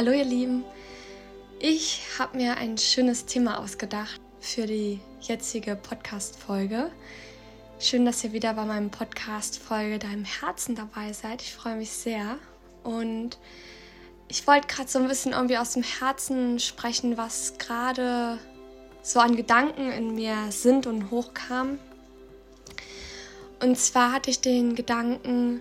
Hallo 0.00 0.12
ihr 0.12 0.24
Lieben, 0.24 0.64
ich 1.58 2.00
habe 2.18 2.38
mir 2.38 2.56
ein 2.56 2.78
schönes 2.78 3.26
Thema 3.26 3.58
ausgedacht 3.58 4.18
für 4.40 4.64
die 4.64 4.98
jetzige 5.20 5.76
Podcast-Folge. 5.76 6.90
Schön, 7.78 8.06
dass 8.06 8.24
ihr 8.24 8.32
wieder 8.32 8.54
bei 8.54 8.64
meinem 8.64 8.90
Podcast-Folge 8.90 9.98
Deinem 9.98 10.24
Herzen 10.24 10.74
dabei 10.74 11.12
seid. 11.12 11.42
Ich 11.42 11.52
freue 11.52 11.76
mich 11.76 11.90
sehr. 11.90 12.38
Und 12.82 13.36
ich 14.28 14.46
wollte 14.46 14.68
gerade 14.68 14.88
so 14.88 14.98
ein 14.98 15.06
bisschen 15.06 15.32
irgendwie 15.32 15.58
aus 15.58 15.74
dem 15.74 15.82
Herzen 15.82 16.58
sprechen, 16.60 17.18
was 17.18 17.58
gerade 17.58 18.38
so 19.02 19.20
an 19.20 19.36
Gedanken 19.36 19.92
in 19.92 20.14
mir 20.14 20.34
sind 20.48 20.86
und 20.86 21.10
hochkam. 21.10 21.78
Und 23.62 23.76
zwar 23.76 24.14
hatte 24.14 24.30
ich 24.30 24.40
den 24.40 24.76
Gedanken, 24.76 25.60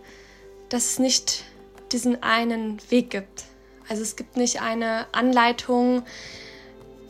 dass 0.69 0.91
es 0.91 0.99
nicht 0.99 1.43
diesen 1.91 2.23
einen 2.23 2.79
Weg 2.89 3.09
gibt. 3.09 3.48
Also 3.89 4.03
es 4.03 4.15
gibt 4.15 4.37
nicht 4.37 4.61
eine 4.61 5.07
Anleitung, 5.11 6.03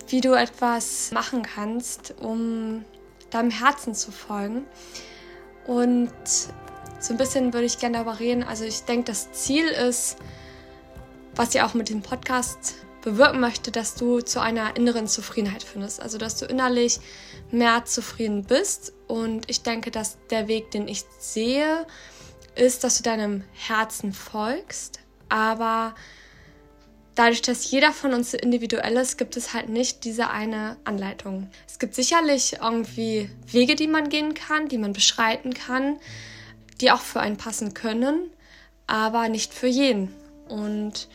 wie 0.07 0.21
du 0.21 0.33
etwas 0.33 1.11
machen 1.11 1.43
kannst, 1.43 2.15
um 2.19 2.83
deinem 3.29 3.51
Herzen 3.51 3.93
zu 3.93 4.11
folgen. 4.11 4.65
Und 5.67 6.11
so 6.99 7.13
ein 7.13 7.17
bisschen 7.17 7.53
würde 7.53 7.65
ich 7.65 7.79
gerne 7.79 7.97
darüber 7.97 8.19
reden. 8.19 8.43
Also 8.43 8.63
ich 8.63 8.83
denke, 8.83 9.05
das 9.05 9.31
Ziel 9.31 9.67
ist, 9.67 10.17
was 11.35 11.53
ich 11.53 11.61
auch 11.61 11.73
mit 11.73 11.89
dem 11.89 12.01
Podcast 12.01 12.75
bewirken 13.01 13.39
möchte, 13.39 13.71
dass 13.71 13.95
du 13.95 14.21
zu 14.21 14.41
einer 14.41 14.75
inneren 14.75 15.07
Zufriedenheit 15.07 15.63
findest. 15.63 16.01
Also 16.01 16.17
dass 16.17 16.37
du 16.37 16.45
innerlich 16.45 16.99
mehr 17.51 17.85
zufrieden 17.85 18.45
bist. 18.45 18.93
Und 19.07 19.49
ich 19.49 19.63
denke, 19.63 19.91
dass 19.91 20.17
der 20.29 20.47
Weg, 20.47 20.71
den 20.71 20.87
ich 20.87 21.03
sehe, 21.19 21.85
ist, 22.55 22.83
dass 22.83 22.97
du 22.97 23.03
deinem 23.03 23.43
Herzen 23.53 24.11
folgst, 24.11 24.99
aber 25.29 25.93
dadurch, 27.19 27.41
dass 27.41 27.69
jeder 27.69 27.91
von 27.91 28.13
uns 28.13 28.33
individuell 28.33 28.95
ist, 28.95 29.17
gibt 29.17 29.35
es 29.35 29.53
halt 29.53 29.67
nicht 29.67 30.05
diese 30.05 30.29
eine 30.29 30.77
Anleitung. 30.85 31.49
Es 31.67 31.77
gibt 31.77 31.93
sicherlich 31.93 32.57
irgendwie 32.61 33.29
Wege, 33.51 33.75
die 33.75 33.87
man 33.87 34.07
gehen 34.07 34.33
kann, 34.33 34.69
die 34.69 34.77
man 34.77 34.93
beschreiten 34.93 35.53
kann, 35.53 35.99
die 36.79 36.91
auch 36.91 37.01
für 37.01 37.19
einen 37.19 37.35
passen 37.35 37.73
können, 37.73 38.31
aber 38.87 39.27
nicht 39.27 39.53
für 39.53 39.67
jeden. 39.67 40.13
Und 40.47 41.09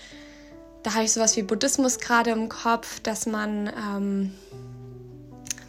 da 0.82 0.92
habe 0.92 1.04
ich 1.04 1.12
sowas 1.12 1.38
wie 1.38 1.42
Buddhismus 1.42 1.98
gerade 1.98 2.32
im 2.32 2.50
Kopf, 2.50 3.00
dass 3.00 3.24
man 3.24 3.68
ähm, 3.68 4.34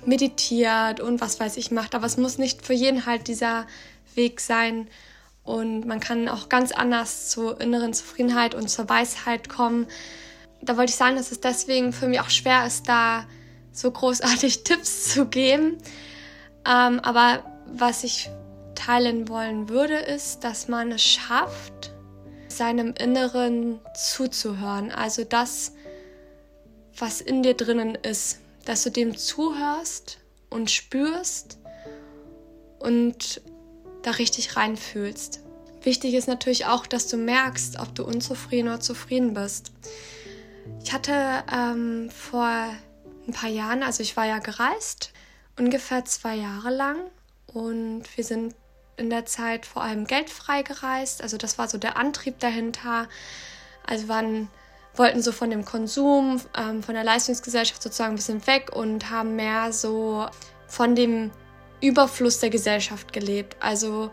meditiert 0.05 0.99
und 0.99 1.21
was 1.21 1.39
weiß 1.39 1.55
ich 1.55 1.71
macht, 1.71 1.95
aber 1.95 2.07
es 2.07 2.17
muss 2.17 2.37
nicht 2.37 2.65
für 2.65 2.73
jeden 2.73 3.05
halt 3.05 3.29
dieser 3.29 3.67
Weg 4.15 4.41
sein. 4.41 4.89
Und 5.45 5.85
man 5.85 6.01
kann 6.01 6.27
auch 6.27 6.49
ganz 6.49 6.73
anders 6.73 7.29
zur 7.29 7.61
inneren 7.61 7.93
Zufriedenheit 7.93 8.53
und 8.53 8.67
zur 8.67 8.89
Weisheit 8.89 9.47
kommen. 9.47 9.87
Da 10.65 10.77
wollte 10.77 10.89
ich 10.89 10.95
sagen, 10.95 11.15
dass 11.15 11.31
es 11.31 11.39
deswegen 11.39 11.93
für 11.93 12.07
mich 12.07 12.19
auch 12.19 12.29
schwer 12.29 12.65
ist, 12.65 12.89
da 12.89 13.25
so 13.71 13.91
großartig 13.91 14.63
Tipps 14.63 15.13
zu 15.13 15.27
geben. 15.27 15.77
Ähm, 16.67 16.99
aber 16.99 17.43
was 17.67 18.03
ich 18.03 18.29
teilen 18.73 19.29
wollen 19.29 19.69
würde, 19.69 19.95
ist, 19.95 20.43
dass 20.43 20.67
man 20.67 20.91
es 20.91 21.03
schafft, 21.03 21.91
seinem 22.47 22.93
Inneren 22.93 23.79
zuzuhören. 23.95 24.91
Also 24.91 25.23
das, 25.23 25.73
was 26.97 27.21
in 27.21 27.43
dir 27.43 27.53
drinnen 27.53 27.95
ist, 27.95 28.39
dass 28.65 28.83
du 28.83 28.91
dem 28.91 29.15
zuhörst 29.15 30.17
und 30.49 30.71
spürst 30.71 31.59
und 32.79 33.41
da 34.03 34.11
richtig 34.11 34.55
reinfühlst. 34.55 35.41
Wichtig 35.83 36.13
ist 36.13 36.27
natürlich 36.27 36.65
auch, 36.65 36.87
dass 36.87 37.07
du 37.07 37.17
merkst, 37.17 37.79
ob 37.79 37.93
du 37.93 38.03
unzufrieden 38.03 38.69
oder 38.69 38.79
zufrieden 38.79 39.33
bist. 39.33 39.71
Ich 40.83 40.93
hatte 40.93 41.43
ähm, 41.51 42.09
vor 42.09 42.47
ein 43.27 43.33
paar 43.33 43.49
Jahren, 43.49 43.83
also 43.83 44.03
ich 44.03 44.15
war 44.17 44.25
ja 44.25 44.39
gereist, 44.39 45.11
ungefähr 45.57 46.05
zwei 46.05 46.35
Jahre 46.35 46.69
lang 46.69 46.97
und 47.47 48.03
wir 48.15 48.23
sind 48.23 48.55
in 48.97 49.09
der 49.09 49.25
Zeit 49.25 49.65
vor 49.65 49.83
allem 49.83 50.05
geldfrei 50.05 50.61
gereist. 50.63 51.21
Also 51.21 51.37
das 51.37 51.57
war 51.57 51.67
so 51.67 51.77
der 51.77 51.97
Antrieb 51.97 52.39
dahinter. 52.39 53.07
Also 53.85 54.07
waren, 54.07 54.49
wollten 54.95 55.21
so 55.21 55.31
von 55.31 55.49
dem 55.49 55.65
Konsum, 55.65 56.41
ähm, 56.57 56.81
von 56.81 56.95
der 56.95 57.03
Leistungsgesellschaft 57.03 57.81
sozusagen 57.81 58.13
ein 58.13 58.17
bisschen 58.17 58.45
weg 58.47 58.71
und 58.73 59.09
haben 59.09 59.35
mehr 59.35 59.73
so 59.73 60.27
von 60.67 60.95
dem 60.95 61.31
Überfluss 61.81 62.39
der 62.39 62.49
Gesellschaft 62.49 63.13
gelebt. 63.13 63.57
Also 63.59 64.11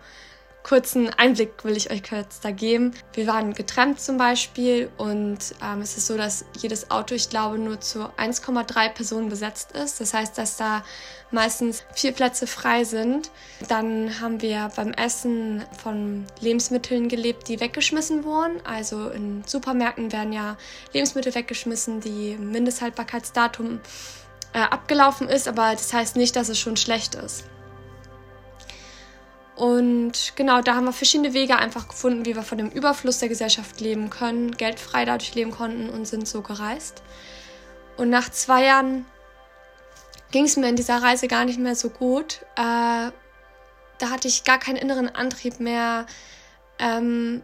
kurzen 0.62 1.10
Einblick 1.10 1.64
will 1.64 1.76
ich 1.76 1.90
euch 1.90 2.02
kurz 2.02 2.40
da 2.40 2.50
geben. 2.50 2.92
Wir 3.12 3.26
waren 3.26 3.52
getrennt 3.52 4.00
zum 4.00 4.16
Beispiel 4.16 4.90
und 4.96 5.38
ähm, 5.62 5.80
es 5.80 5.96
ist 5.96 6.06
so, 6.06 6.16
dass 6.16 6.44
jedes 6.58 6.90
Auto, 6.90 7.14
ich 7.14 7.30
glaube, 7.30 7.58
nur 7.58 7.80
zu 7.80 8.08
1,3 8.16 8.90
Personen 8.90 9.28
besetzt 9.28 9.72
ist. 9.72 10.00
Das 10.00 10.14
heißt, 10.14 10.38
dass 10.38 10.56
da 10.56 10.84
meistens 11.30 11.84
vier 11.94 12.12
Plätze 12.12 12.46
frei 12.46 12.84
sind. 12.84 13.30
Dann 13.68 14.20
haben 14.20 14.40
wir 14.42 14.70
beim 14.76 14.92
Essen 14.92 15.64
von 15.82 16.26
Lebensmitteln 16.40 17.08
gelebt, 17.08 17.48
die 17.48 17.60
weggeschmissen 17.60 18.24
wurden. 18.24 18.64
Also 18.64 19.08
in 19.08 19.42
Supermärkten 19.46 20.12
werden 20.12 20.32
ja 20.32 20.56
Lebensmittel 20.92 21.34
weggeschmissen, 21.34 22.00
die 22.00 22.36
Mindesthaltbarkeitsdatum 22.36 23.80
äh, 24.52 24.58
abgelaufen 24.58 25.28
ist, 25.28 25.48
aber 25.48 25.72
das 25.72 25.92
heißt 25.92 26.16
nicht, 26.16 26.36
dass 26.36 26.48
es 26.48 26.58
schon 26.58 26.76
schlecht 26.76 27.14
ist. 27.14 27.44
Und 29.54 30.32
genau, 30.34 30.62
da 30.62 30.74
haben 30.74 30.86
wir 30.86 30.92
verschiedene 30.92 31.34
Wege 31.34 31.56
einfach 31.56 31.88
gefunden, 31.88 32.24
wie 32.24 32.34
wir 32.34 32.42
von 32.42 32.58
dem 32.58 32.70
Überfluss 32.70 33.18
der 33.18 33.28
Gesellschaft 33.28 33.80
leben 33.80 34.08
können, 34.08 34.56
geldfrei 34.56 35.04
dadurch 35.04 35.34
leben 35.34 35.50
konnten 35.50 35.90
und 35.90 36.06
sind 36.06 36.26
so 36.26 36.40
gereist. 36.40 37.02
Und 37.96 38.08
nach 38.08 38.30
zwei 38.30 38.64
Jahren 38.64 39.04
ging 40.30 40.46
es 40.46 40.56
mir 40.56 40.68
in 40.68 40.76
dieser 40.76 41.02
Reise 41.02 41.28
gar 41.28 41.44
nicht 41.44 41.58
mehr 41.58 41.76
so 41.76 41.90
gut. 41.90 42.40
Äh, 42.56 43.10
da 43.98 44.10
hatte 44.10 44.26
ich 44.26 44.44
gar 44.44 44.58
keinen 44.58 44.76
inneren 44.76 45.14
Antrieb 45.14 45.60
mehr. 45.60 46.06
Ähm, 46.78 47.42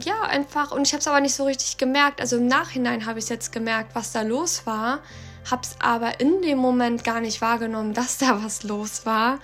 ja, 0.00 0.22
einfach. 0.22 0.72
Und 0.72 0.86
ich 0.86 0.92
habe 0.92 1.00
es 1.00 1.08
aber 1.08 1.20
nicht 1.20 1.34
so 1.34 1.44
richtig 1.44 1.78
gemerkt. 1.78 2.20
Also 2.20 2.36
im 2.36 2.48
Nachhinein 2.48 3.06
habe 3.06 3.20
ich 3.20 3.28
jetzt 3.28 3.52
gemerkt, 3.52 3.94
was 3.94 4.10
da 4.10 4.22
los 4.22 4.66
war. 4.66 5.00
Habe 5.48 5.62
es 5.62 5.76
aber 5.80 6.20
in 6.20 6.42
dem 6.42 6.58
Moment 6.58 7.04
gar 7.04 7.20
nicht 7.20 7.40
wahrgenommen, 7.40 7.94
dass 7.94 8.18
da 8.18 8.42
was 8.42 8.64
los 8.64 9.06
war 9.06 9.38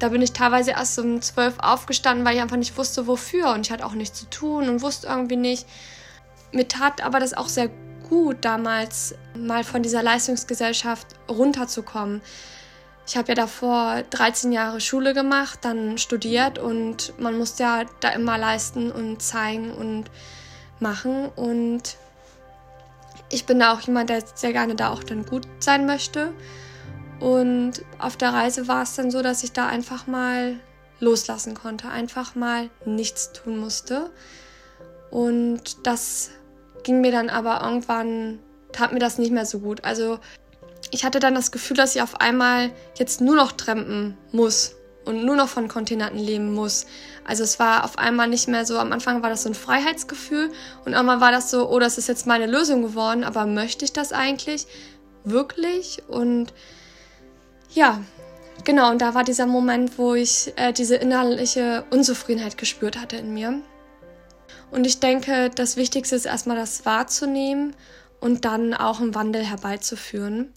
da 0.00 0.08
bin 0.08 0.22
ich 0.22 0.32
teilweise 0.32 0.72
erst 0.72 0.98
um 0.98 1.22
zwölf 1.22 1.58
aufgestanden, 1.58 2.24
weil 2.24 2.34
ich 2.34 2.42
einfach 2.42 2.56
nicht 2.56 2.76
wusste, 2.76 3.06
wofür. 3.06 3.50
Und 3.52 3.66
ich 3.66 3.72
hatte 3.72 3.84
auch 3.86 3.92
nichts 3.92 4.18
zu 4.18 4.30
tun 4.30 4.68
und 4.68 4.82
wusste 4.82 5.06
irgendwie 5.06 5.36
nicht. 5.36 5.66
Mir 6.52 6.66
tat 6.66 7.04
aber 7.04 7.20
das 7.20 7.34
auch 7.34 7.48
sehr 7.48 7.70
gut, 8.08 8.38
damals 8.40 9.14
mal 9.36 9.62
von 9.62 9.82
dieser 9.82 10.02
Leistungsgesellschaft 10.02 11.06
runterzukommen. 11.28 12.22
Ich 13.06 13.16
habe 13.16 13.28
ja 13.28 13.34
davor 13.34 14.02
13 14.08 14.52
Jahre 14.52 14.80
Schule 14.80 15.14
gemacht, 15.14 15.60
dann 15.62 15.98
studiert 15.98 16.58
und 16.58 17.12
man 17.18 17.36
musste 17.36 17.64
ja 17.64 17.84
da 18.00 18.10
immer 18.10 18.38
leisten 18.38 18.90
und 18.90 19.20
zeigen 19.20 19.72
und 19.72 20.04
machen. 20.78 21.28
Und 21.36 21.96
ich 23.28 23.44
bin 23.44 23.60
da 23.60 23.74
auch 23.74 23.80
jemand, 23.80 24.10
der 24.10 24.22
sehr 24.34 24.52
gerne 24.52 24.76
da 24.76 24.90
auch 24.90 25.04
dann 25.04 25.26
gut 25.26 25.46
sein 25.58 25.86
möchte. 25.86 26.32
Und 27.20 27.72
auf 27.98 28.16
der 28.16 28.32
Reise 28.32 28.66
war 28.66 28.82
es 28.82 28.96
dann 28.96 29.10
so, 29.10 29.22
dass 29.22 29.44
ich 29.44 29.52
da 29.52 29.66
einfach 29.66 30.06
mal 30.06 30.58
loslassen 31.00 31.54
konnte, 31.54 31.88
einfach 31.88 32.34
mal 32.34 32.70
nichts 32.84 33.32
tun 33.32 33.58
musste. 33.58 34.10
Und 35.10 35.86
das 35.86 36.30
ging 36.82 37.00
mir 37.00 37.12
dann 37.12 37.28
aber 37.28 37.62
irgendwann, 37.62 38.38
tat 38.72 38.92
mir 38.92 39.00
das 39.00 39.18
nicht 39.18 39.32
mehr 39.32 39.46
so 39.46 39.60
gut. 39.60 39.84
Also 39.84 40.18
ich 40.90 41.04
hatte 41.04 41.20
dann 41.20 41.34
das 41.34 41.52
Gefühl, 41.52 41.76
dass 41.76 41.94
ich 41.94 42.02
auf 42.02 42.20
einmal 42.20 42.70
jetzt 42.96 43.20
nur 43.20 43.36
noch 43.36 43.52
trampen 43.52 44.16
muss 44.32 44.76
und 45.04 45.24
nur 45.24 45.36
noch 45.36 45.48
von 45.48 45.68
Kontinenten 45.68 46.18
leben 46.18 46.54
muss. 46.54 46.86
Also 47.24 47.42
es 47.44 47.58
war 47.58 47.84
auf 47.84 47.98
einmal 47.98 48.28
nicht 48.28 48.48
mehr 48.48 48.64
so, 48.64 48.78
am 48.78 48.92
Anfang 48.92 49.22
war 49.22 49.30
das 49.30 49.42
so 49.42 49.50
ein 49.50 49.54
Freiheitsgefühl 49.54 50.50
und 50.84 50.92
irgendwann 50.92 51.20
war 51.20 51.32
das 51.32 51.50
so, 51.50 51.68
oh, 51.68 51.78
das 51.78 51.98
ist 51.98 52.08
jetzt 52.08 52.26
meine 52.26 52.46
Lösung 52.46 52.82
geworden, 52.82 53.24
aber 53.24 53.46
möchte 53.46 53.84
ich 53.84 53.92
das 53.92 54.12
eigentlich 54.12 54.66
wirklich? 55.24 56.02
Und 56.08 56.52
ja, 57.72 58.00
genau, 58.64 58.90
und 58.90 59.00
da 59.00 59.14
war 59.14 59.24
dieser 59.24 59.46
Moment, 59.46 59.98
wo 59.98 60.14
ich 60.14 60.52
äh, 60.56 60.72
diese 60.72 60.96
innerliche 60.96 61.84
Unzufriedenheit 61.90 62.58
gespürt 62.58 63.00
hatte 63.00 63.16
in 63.16 63.32
mir. 63.32 63.60
Und 64.70 64.86
ich 64.86 65.00
denke, 65.00 65.50
das 65.50 65.76
Wichtigste 65.76 66.16
ist 66.16 66.26
erstmal 66.26 66.56
das 66.56 66.86
wahrzunehmen 66.86 67.74
und 68.20 68.44
dann 68.44 68.74
auch 68.74 69.00
einen 69.00 69.14
Wandel 69.14 69.44
herbeizuführen. 69.44 70.52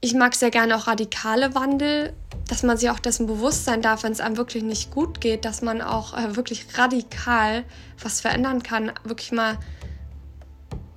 Ich 0.00 0.14
mag 0.14 0.34
sehr 0.34 0.50
gerne 0.50 0.76
auch 0.76 0.88
radikale 0.88 1.54
Wandel, 1.54 2.12
dass 2.48 2.64
man 2.64 2.76
sich 2.76 2.90
auch 2.90 2.98
dessen 2.98 3.28
bewusst 3.28 3.64
sein 3.64 3.82
darf, 3.82 4.02
wenn 4.02 4.10
es 4.10 4.20
einem 4.20 4.36
wirklich 4.36 4.64
nicht 4.64 4.90
gut 4.90 5.20
geht, 5.20 5.44
dass 5.44 5.62
man 5.62 5.80
auch 5.80 6.14
äh, 6.14 6.34
wirklich 6.34 6.66
radikal 6.76 7.62
was 8.02 8.20
verändern 8.20 8.64
kann, 8.64 8.92
wirklich 9.04 9.30
mal 9.30 9.58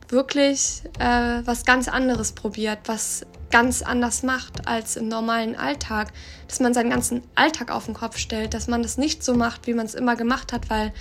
wirklich 0.09 0.81
äh, 0.99 1.41
was 1.45 1.65
ganz 1.65 1.87
anderes 1.87 2.31
probiert, 2.31 2.79
was 2.85 3.25
ganz 3.55 3.81
anders 3.81 4.21
macht 4.21 4.67
als 4.67 4.97
im 4.97 5.07
normalen 5.07 5.55
Alltag, 5.55 6.11
dass 6.45 6.59
man 6.59 6.73
seinen 6.73 6.89
ganzen 6.89 7.23
Alltag 7.35 7.71
auf 7.71 7.85
den 7.85 7.93
Kopf 7.93 8.17
stellt, 8.17 8.53
dass 8.53 8.67
man 8.67 8.83
das 8.83 8.97
nicht 8.97 9.23
so 9.23 9.33
macht, 9.33 9.65
wie 9.65 9.73
man 9.73 9.85
es 9.85 9.95
immer 9.95 10.17
gemacht 10.17 10.51
hat, 10.51 10.69
weil 10.69 10.91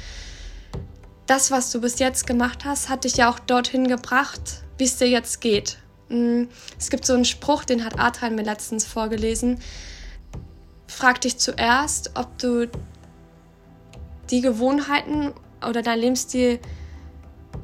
das, 1.27 1.51
was 1.51 1.73
du 1.73 1.81
bis 1.81 1.99
jetzt 1.99 2.29
gemacht 2.29 2.65
hast, 2.65 2.89
hat 2.89 3.03
dich 3.03 3.17
ja 3.17 3.29
auch 3.29 3.41
dorthin 3.41 3.89
gebracht, 3.89 4.63
wie 4.79 4.85
es 4.85 4.97
dir 4.99 5.09
jetzt 5.09 5.41
geht. 5.41 5.79
Mm, 6.11 6.45
es 6.79 6.91
gibt 6.91 7.05
so 7.05 7.15
einen 7.15 7.25
Spruch, 7.25 7.65
den 7.65 7.85
hat 7.85 7.99
Adrian 7.99 8.37
mir 8.37 8.45
letztens 8.45 8.87
vorgelesen. 8.87 9.59
Frag 10.87 11.23
dich 11.23 11.39
zuerst, 11.39 12.13
ob 12.15 12.39
du 12.39 12.71
die 14.31 14.43
Gewohnheiten 14.43 15.33
oder 15.69 15.83
dein 15.83 15.99
Lebensstil, 15.99 16.61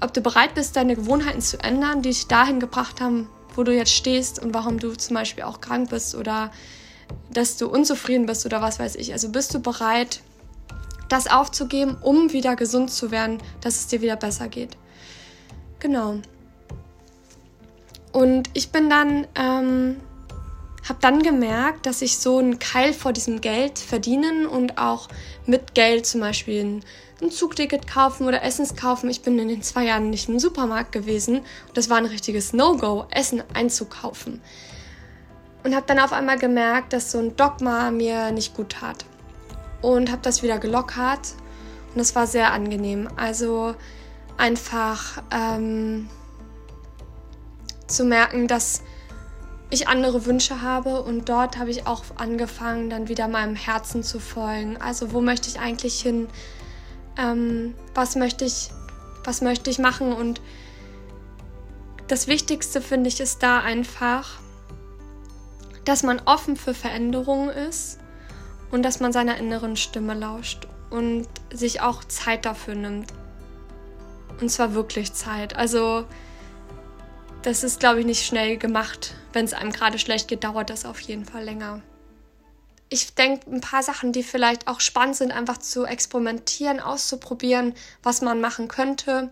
ob 0.00 0.12
du 0.12 0.20
bereit 0.20 0.56
bist, 0.56 0.74
deine 0.74 0.96
Gewohnheiten 0.96 1.42
zu 1.42 1.60
ändern, 1.60 2.02
die 2.02 2.08
dich 2.08 2.26
dahin 2.26 2.58
gebracht 2.58 3.00
haben, 3.00 3.28
wo 3.56 3.62
du 3.62 3.74
jetzt 3.74 3.92
stehst 3.92 4.38
und 4.38 4.54
warum 4.54 4.78
du 4.78 4.92
zum 4.94 5.14
Beispiel 5.14 5.44
auch 5.44 5.60
krank 5.60 5.90
bist 5.90 6.14
oder 6.14 6.50
dass 7.32 7.56
du 7.56 7.68
unzufrieden 7.68 8.26
bist 8.26 8.46
oder 8.46 8.60
was 8.62 8.78
weiß 8.78 8.96
ich. 8.96 9.12
Also 9.12 9.30
bist 9.30 9.54
du 9.54 9.60
bereit, 9.60 10.20
das 11.08 11.26
aufzugeben, 11.26 11.96
um 12.00 12.32
wieder 12.32 12.56
gesund 12.56 12.90
zu 12.90 13.10
werden, 13.10 13.38
dass 13.60 13.76
es 13.76 13.86
dir 13.88 14.00
wieder 14.00 14.16
besser 14.16 14.48
geht. 14.48 14.76
Genau. 15.80 16.20
Und 18.12 18.50
ich 18.54 18.70
bin 18.70 18.90
dann, 18.90 19.26
ähm, 19.34 19.96
habe 20.88 20.98
dann 21.00 21.22
gemerkt, 21.22 21.86
dass 21.86 22.02
ich 22.02 22.18
so 22.18 22.38
einen 22.38 22.58
Keil 22.58 22.92
vor 22.92 23.12
diesem 23.12 23.40
Geld 23.40 23.78
verdienen 23.78 24.46
und 24.46 24.78
auch 24.78 25.08
mit 25.46 25.74
Geld 25.74 26.06
zum 26.06 26.20
Beispiel 26.20 26.64
ein, 26.64 26.84
ein 27.20 27.30
Zugticket 27.30 27.86
kaufen 27.86 28.26
oder 28.26 28.42
Essens 28.42 28.76
kaufen. 28.76 29.10
Ich 29.10 29.22
bin 29.22 29.38
in 29.38 29.48
den 29.48 29.62
zwei 29.62 29.84
Jahren 29.84 30.10
nicht 30.10 30.28
im 30.28 30.38
Supermarkt 30.38 30.92
gewesen 30.92 31.38
und 31.38 31.76
das 31.76 31.90
war 31.90 31.98
ein 31.98 32.06
richtiges 32.06 32.52
No-Go, 32.52 33.06
Essen 33.10 33.42
einzukaufen. 33.52 34.40
Und 35.62 35.74
habe 35.74 35.84
dann 35.86 35.98
auf 35.98 36.12
einmal 36.12 36.38
gemerkt, 36.38 36.94
dass 36.94 37.12
so 37.12 37.18
ein 37.18 37.36
Dogma 37.36 37.90
mir 37.90 38.32
nicht 38.32 38.54
gut 38.54 38.70
tat. 38.72 39.04
Und 39.82 40.10
habe 40.10 40.22
das 40.22 40.42
wieder 40.42 40.58
gelockert 40.58 41.34
und 41.92 41.98
das 41.98 42.14
war 42.14 42.26
sehr 42.26 42.52
angenehm. 42.52 43.08
Also 43.16 43.74
einfach 44.36 45.22
ähm, 45.30 46.08
zu 47.86 48.04
merken, 48.04 48.46
dass 48.48 48.82
ich 49.70 49.88
andere 49.88 50.26
Wünsche 50.26 50.62
habe 50.62 51.02
und 51.02 51.28
dort 51.28 51.56
habe 51.56 51.70
ich 51.70 51.86
auch 51.86 52.02
angefangen, 52.16 52.90
dann 52.90 53.08
wieder 53.08 53.28
meinem 53.28 53.54
Herzen 53.54 54.02
zu 54.02 54.18
folgen. 54.18 54.76
Also 54.76 55.12
wo 55.12 55.20
möchte 55.20 55.48
ich 55.48 55.60
eigentlich 55.60 56.00
hin? 56.00 56.28
Ähm, 57.16 57.74
was 57.94 58.16
möchte 58.16 58.44
ich, 58.44 58.70
was 59.24 59.40
möchte 59.40 59.70
ich 59.70 59.78
machen? 59.78 60.12
Und 60.12 60.40
das 62.08 62.26
Wichtigste 62.26 62.80
finde 62.80 63.08
ich 63.08 63.20
ist 63.20 63.42
da 63.42 63.60
einfach, 63.60 64.40
dass 65.84 66.02
man 66.02 66.20
offen 66.24 66.56
für 66.56 66.74
Veränderungen 66.74 67.50
ist 67.50 67.98
und 68.72 68.82
dass 68.82 68.98
man 68.98 69.12
seiner 69.12 69.36
inneren 69.36 69.76
Stimme 69.76 70.14
lauscht 70.14 70.66
und 70.90 71.28
sich 71.52 71.80
auch 71.80 72.02
Zeit 72.04 72.44
dafür 72.44 72.74
nimmt. 72.74 73.12
Und 74.40 74.50
zwar 74.50 74.74
wirklich 74.74 75.12
Zeit. 75.12 75.54
Also 75.54 76.04
das 77.42 77.64
ist, 77.64 77.80
glaube 77.80 78.00
ich, 78.00 78.06
nicht 78.06 78.24
schnell 78.24 78.56
gemacht. 78.58 79.14
Wenn 79.32 79.44
es 79.44 79.52
einem 79.52 79.72
gerade 79.72 79.98
schlecht 79.98 80.28
geht, 80.28 80.44
dauert 80.44 80.70
das 80.70 80.84
auf 80.84 81.00
jeden 81.00 81.24
Fall 81.24 81.44
länger. 81.44 81.82
Ich 82.88 83.14
denke, 83.14 83.50
ein 83.50 83.60
paar 83.60 83.82
Sachen, 83.82 84.12
die 84.12 84.22
vielleicht 84.22 84.66
auch 84.66 84.80
spannend 84.80 85.16
sind, 85.16 85.32
einfach 85.32 85.58
zu 85.58 85.84
experimentieren, 85.84 86.80
auszuprobieren, 86.80 87.74
was 88.02 88.20
man 88.20 88.40
machen 88.40 88.68
könnte, 88.68 89.30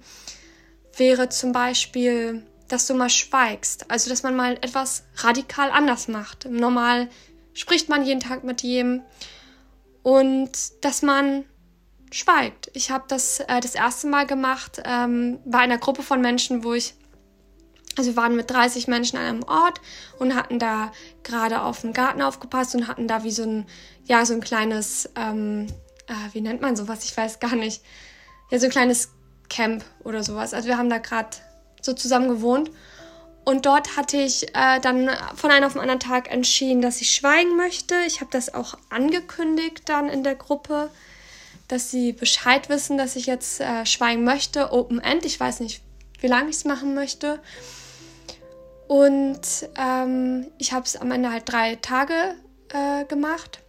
wäre 0.97 1.29
zum 1.29 1.53
Beispiel, 1.53 2.47
dass 2.69 2.87
du 2.87 2.95
mal 2.95 3.11
schweigst. 3.11 3.91
Also, 3.91 4.11
dass 4.11 4.23
man 4.23 4.37
mal 4.37 4.55
etwas 4.61 5.05
radikal 5.17 5.71
anders 5.71 6.09
macht. 6.09 6.47
Normal 6.49 7.09
spricht 7.53 7.89
man 7.89 8.05
jeden 8.05 8.21
Tag 8.21 8.45
mit 8.45 8.63
jedem 8.63 9.03
und 10.03 10.53
dass 10.83 11.03
man 11.03 11.45
schweigt. 12.13 12.71
Ich 12.75 12.91
habe 12.91 13.05
das 13.09 13.41
äh, 13.41 13.61
das 13.61 13.75
erste 13.75 14.07
Mal 14.07 14.27
gemacht 14.27 14.81
ähm, 14.85 15.41
bei 15.45 15.59
einer 15.59 15.79
Gruppe 15.79 16.03
von 16.03 16.21
Menschen, 16.21 16.65
wo 16.65 16.73
ich 16.73 16.95
also 17.99 18.13
wir 18.13 18.17
waren 18.17 18.37
mit 18.37 18.51
30 18.51 18.87
Menschen 18.87 19.19
an 19.19 19.25
einem 19.25 19.43
Ort 19.43 19.81
und 20.19 20.35
hatten 20.35 20.59
da 20.59 20.93
gerade 21.25 21.63
auf 21.63 21.81
den 21.81 21.93
Garten 21.93 22.23
aufgepasst 22.23 22.75
und 22.75 22.87
hatten 22.87 23.09
da 23.09 23.25
wie 23.25 23.33
so 23.33 23.43
ein, 23.43 23.67
ja, 24.05 24.25
so 24.25 24.35
ein 24.35 24.41
kleines, 24.41 25.11
ähm, 25.17 25.67
äh, 26.07 26.15
wie 26.33 26.41
nennt 26.41 26.63
man 26.63 26.77
sowas? 26.77 27.05
Ich 27.05 27.17
weiß 27.17 27.41
gar 27.41 27.57
nicht. 27.57 27.83
Ja, 28.51 28.59
so 28.59 28.67
ein 28.67 28.71
kleines 28.71 29.11
Camp 29.49 29.85
oder 30.05 30.23
sowas. 30.23 30.55
Also 30.55 30.69
wir 30.69 30.79
haben 30.79 30.91
da 30.91 30.99
gerade 30.99 31.31
so 31.83 31.93
zusammen 31.93 32.29
gewohnt. 32.29 32.71
Und 33.45 33.67
dort 33.67 33.97
hatte 33.97 34.19
ich 34.19 34.55
äh, 34.55 34.79
dann 34.81 35.11
von 35.35 35.51
einem 35.51 35.65
auf 35.65 35.73
den 35.73 35.81
anderen 35.81 36.01
Tag 36.01 36.31
entschieden, 36.31 36.83
dass 36.83 37.01
ich 37.01 37.11
schweigen 37.15 37.57
möchte. 37.57 37.95
Ich 38.07 38.21
habe 38.21 38.31
das 38.31 38.53
auch 38.53 38.75
angekündigt 38.91 39.83
dann 39.87 40.09
in 40.09 40.23
der 40.23 40.35
Gruppe, 40.35 40.91
dass 41.67 41.91
sie 41.91 42.13
Bescheid 42.13 42.69
wissen, 42.69 42.99
dass 42.99 43.17
ich 43.17 43.27
jetzt 43.27 43.61
äh, 43.61 43.87
schweigen 43.87 44.23
möchte. 44.23 44.73
Open 44.73 45.01
End. 45.01 45.25
Ich 45.25 45.41
weiß 45.41 45.61
nicht, 45.61 45.81
wie 46.21 46.27
lange 46.27 46.51
ich 46.51 46.57
es 46.57 46.65
machen 46.65 46.95
möchte. 46.95 47.41
Und 48.89 49.69
ähm, 49.77 50.47
ich 50.57 50.73
habe 50.73 50.85
es 50.87 50.97
am 50.97 51.11
Ende 51.11 51.31
halt 51.31 51.45
drei 51.47 51.77
Tage 51.77 52.35
äh, 52.71 53.05
gemacht 53.05 53.61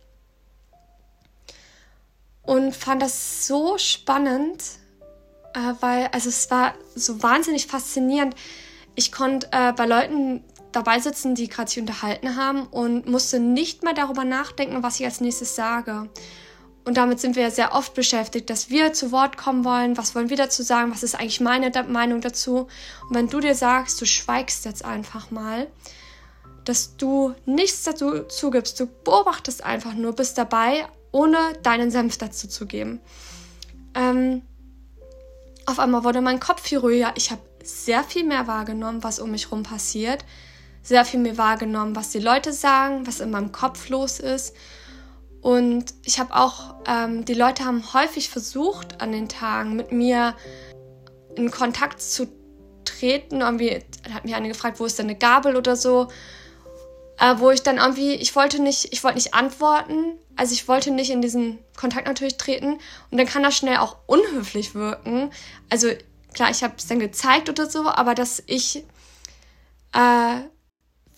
und 2.43 2.75
fand 2.75 3.01
das 3.01 3.45
so 3.45 3.77
spannend, 3.77 4.63
äh, 5.53 5.73
weil 5.81 6.07
also 6.13 6.29
es 6.29 6.49
war 6.49 6.73
so 6.95 7.21
wahnsinnig 7.21 7.67
faszinierend. 7.67 8.33
Ich 8.95 9.11
konnte 9.11 9.49
äh, 9.51 9.73
bei 9.73 9.85
Leuten 9.85 10.43
dabei 10.71 10.99
sitzen, 10.99 11.35
die 11.35 11.49
gerade 11.49 11.69
sich 11.69 11.79
unterhalten 11.79 12.37
haben 12.37 12.65
und 12.67 13.05
musste 13.05 13.39
nicht 13.39 13.83
mehr 13.83 13.93
darüber 13.93 14.23
nachdenken, 14.23 14.83
was 14.83 14.99
ich 14.99 15.05
als 15.05 15.19
nächstes 15.19 15.55
sage. 15.55 16.09
Und 16.85 16.97
damit 16.97 17.19
sind 17.19 17.35
wir 17.35 17.43
ja 17.43 17.51
sehr 17.51 17.73
oft 17.73 17.93
beschäftigt, 17.93 18.49
dass 18.49 18.69
wir 18.69 18.93
zu 18.93 19.11
Wort 19.11 19.37
kommen 19.37 19.65
wollen. 19.65 19.97
Was 19.97 20.15
wollen 20.15 20.29
wir 20.29 20.37
dazu 20.37 20.63
sagen? 20.63 20.91
Was 20.91 21.03
ist 21.03 21.15
eigentlich 21.15 21.41
meine 21.41 21.71
Meinung 21.87 22.21
dazu? 22.21 22.67
Und 23.07 23.15
wenn 23.15 23.27
du 23.27 23.39
dir 23.39 23.53
sagst, 23.53 24.01
du 24.01 24.05
schweigst 24.05 24.65
jetzt 24.65 24.83
einfach 24.85 25.29
mal, 25.29 25.67
dass 26.65 26.97
du 26.97 27.35
nichts 27.45 27.83
dazu 27.83 28.23
zugibst, 28.23 28.79
du 28.79 28.85
beobachtest 28.85 29.63
einfach 29.63 29.93
nur, 29.93 30.13
bist 30.13 30.37
dabei, 30.37 30.85
ohne 31.11 31.37
deinen 31.63 31.91
Senf 31.91 32.17
dazu 32.17 32.47
zu 32.47 32.65
geben. 32.65 33.01
Ähm, 33.95 34.43
auf 35.65 35.79
einmal 35.79 36.03
wurde 36.03 36.21
mein 36.21 36.39
Kopf 36.39 36.61
viel 36.61 36.79
ruhiger. 36.79 37.13
Ich 37.15 37.31
habe 37.31 37.41
sehr 37.63 38.03
viel 38.03 38.23
mehr 38.23 38.47
wahrgenommen, 38.47 39.03
was 39.03 39.19
um 39.19 39.31
mich 39.31 39.45
herum 39.45 39.63
passiert. 39.63 40.25
Sehr 40.81 41.05
viel 41.05 41.19
mehr 41.19 41.37
wahrgenommen, 41.37 41.95
was 41.95 42.09
die 42.09 42.19
Leute 42.19 42.53
sagen, 42.53 43.05
was 43.05 43.19
in 43.19 43.31
meinem 43.31 43.51
Kopf 43.51 43.89
los 43.89 44.19
ist. 44.19 44.55
Und 45.41 45.93
ich 46.03 46.19
habe 46.19 46.35
auch, 46.35 46.75
ähm, 46.85 47.23
die 47.25 47.33
Leute 47.33 47.65
haben 47.65 47.93
häufig 47.93 48.29
versucht 48.29 49.01
an 49.01 49.11
den 49.11 49.29
Tagen 49.29 49.75
mit 49.75 49.91
mir 49.91 50.35
in 51.35 51.49
Kontakt 51.49 52.01
zu 52.01 52.27
treten. 52.83 53.41
Irgendwie 53.41 53.83
hat 54.13 54.25
mich 54.25 54.35
eine 54.35 54.49
gefragt, 54.49 54.79
wo 54.79 54.85
ist 54.85 54.99
denn 54.99 55.05
eine 55.05 55.17
Gabel 55.17 55.55
oder 55.55 55.75
so. 55.75 56.09
Äh, 57.19 57.35
wo 57.37 57.51
ich 57.51 57.63
dann 57.63 57.77
irgendwie, 57.77 58.15
ich 58.15 58.35
wollte 58.35 58.61
nicht, 58.61 58.91
ich 58.91 59.03
wollte 59.03 59.17
nicht 59.17 59.33
antworten. 59.33 60.17
Also 60.35 60.53
ich 60.53 60.67
wollte 60.67 60.91
nicht 60.91 61.09
in 61.09 61.21
diesen 61.21 61.59
Kontakt 61.77 62.07
natürlich 62.07 62.37
treten. 62.37 62.79
Und 63.11 63.17
dann 63.17 63.27
kann 63.27 63.43
das 63.43 63.55
schnell 63.55 63.77
auch 63.77 63.97
unhöflich 64.07 64.75
wirken. 64.75 65.31
Also 65.69 65.89
klar, 66.33 66.49
ich 66.49 66.63
habe 66.63 66.75
es 66.77 66.87
dann 66.87 66.99
gezeigt 66.99 67.49
oder 67.49 67.69
so, 67.69 67.87
aber 67.87 68.15
dass 68.15 68.43
ich 68.45 68.83
äh, 69.93 70.41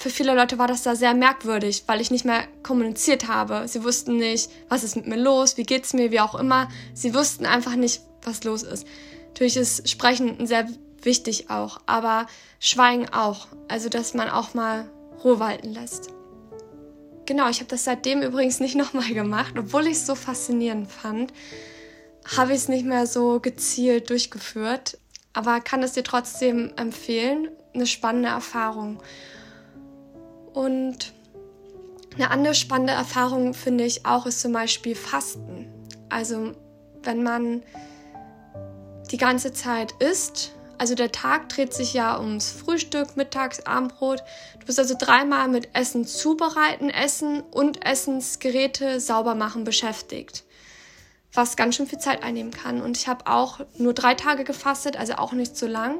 für 0.02 0.10
viele 0.10 0.34
Leute 0.34 0.58
war 0.58 0.66
das 0.66 0.82
da 0.82 0.96
sehr 0.96 1.14
merkwürdig, 1.14 1.84
weil 1.86 2.02
ich 2.02 2.10
nicht 2.10 2.26
mehr 2.26 2.48
kommuniziert 2.64 3.28
habe. 3.28 3.68
Sie 3.68 3.84
wussten 3.84 4.18
nicht, 4.18 4.50
was 4.68 4.84
ist 4.84 4.96
mit 4.96 5.06
mir 5.06 5.18
los, 5.18 5.58
wie 5.58 5.64
geht's 5.64 5.94
mir, 5.94 6.10
wie 6.10 6.20
auch 6.20 6.34
immer. 6.34 6.70
Sie 6.96 7.14
wussten 7.14 7.46
einfach 7.46 7.76
nicht, 7.76 8.02
was 8.24 8.44
los 8.44 8.64
ist. 8.64 8.88
Natürlich 9.28 9.58
ist 9.58 9.88
Sprechen 9.88 10.48
sehr 10.48 10.68
wichtig 11.04 11.52
auch, 11.52 11.82
aber 11.86 12.26
Schweigen 12.60 13.10
auch. 13.10 13.48
Also, 13.68 13.90
dass 13.90 14.16
man 14.16 14.28
auch 14.28 14.56
mal 14.56 14.90
Ruhe 15.24 15.40
walten 15.40 15.72
lässt. 15.72 16.10
Genau, 17.28 17.48
ich 17.50 17.60
habe 17.60 17.70
das 17.70 17.84
seitdem 17.84 18.24
übrigens 18.24 18.60
nicht 18.60 18.76
nochmal 18.84 19.14
gemacht, 19.14 19.54
obwohl 19.56 19.86
ich 19.86 19.98
es 19.98 20.08
so 20.08 20.16
faszinierend 20.16 20.92
fand. 20.92 21.32
Habe 22.36 22.54
ich 22.54 22.58
es 22.58 22.70
nicht 22.70 22.86
mehr 22.86 23.06
so 23.06 23.40
gezielt 23.40 24.10
durchgeführt, 24.10 24.98
aber 25.34 25.62
kann 25.62 25.84
es 25.84 25.94
dir 25.94 26.04
trotzdem 26.04 26.72
empfehlen. 26.76 27.50
Eine 27.76 27.86
spannende 27.86 28.30
Erfahrung. 28.30 29.00
Und 30.54 31.14
eine 32.16 32.30
andere 32.30 32.56
spannende 32.56 32.94
Erfahrung 32.94 33.54
finde 33.54 33.86
ich 33.86 34.06
auch 34.06 34.26
ist 34.26 34.42
zum 34.42 34.52
Beispiel 34.52 34.96
Fasten. 34.96 35.68
Also 36.10 36.54
wenn 37.04 37.24
man 37.24 37.64
die 39.12 39.18
ganze 39.18 39.54
Zeit 39.54 39.94
isst, 40.00 40.54
also 40.78 40.96
der 40.96 41.12
Tag 41.12 41.50
dreht 41.50 41.74
sich 41.74 41.94
ja 41.94 42.20
ums 42.20 42.50
Frühstück, 42.50 43.16
Mittags, 43.16 43.66
Abendbrot. 43.68 44.24
Du 44.60 44.66
bist 44.66 44.80
also 44.80 44.96
dreimal 44.98 45.48
mit 45.48 45.70
Essen 45.74 46.06
zubereiten, 46.06 46.90
Essen 46.90 47.42
und 47.42 47.86
Essensgeräte 47.86 49.00
sauber 49.00 49.36
machen 49.36 49.64
beschäftigt. 49.64 50.44
Was 51.34 51.56
ganz 51.56 51.76
schön 51.76 51.86
viel 51.86 52.00
Zeit 52.00 52.24
einnehmen 52.24 52.52
kann. 52.52 52.82
Und 52.82 52.98
ich 52.98 53.08
habe 53.08 53.28
auch 53.28 53.60
nur 53.78 53.94
drei 53.94 54.16
Tage 54.16 54.44
gefastet, 54.44 54.98
also 54.98 55.14
auch 55.14 55.34
nicht 55.34 55.56
so 55.56 55.68
lang. 55.68 56.00